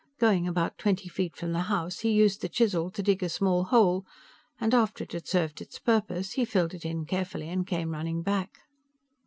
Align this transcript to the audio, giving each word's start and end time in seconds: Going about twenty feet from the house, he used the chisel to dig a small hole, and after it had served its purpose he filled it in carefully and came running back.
Going 0.19 0.47
about 0.47 0.79
twenty 0.79 1.07
feet 1.07 1.35
from 1.35 1.51
the 1.53 1.59
house, 1.69 1.99
he 1.99 2.09
used 2.11 2.41
the 2.41 2.49
chisel 2.49 2.89
to 2.89 3.03
dig 3.03 3.21
a 3.21 3.29
small 3.29 3.65
hole, 3.65 4.03
and 4.59 4.73
after 4.73 5.03
it 5.03 5.11
had 5.11 5.27
served 5.27 5.61
its 5.61 5.77
purpose 5.77 6.31
he 6.31 6.43
filled 6.43 6.73
it 6.73 6.85
in 6.85 7.05
carefully 7.05 7.49
and 7.49 7.67
came 7.67 7.91
running 7.91 8.23
back. 8.23 8.61